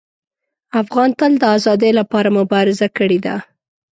افغان 0.81 1.09
تل 1.19 1.31
د 1.39 1.43
ازادۍ 1.57 1.91
لپاره 1.99 2.29
مبارزه 2.39 2.87
کړې 2.97 3.19
ده. 3.25 3.35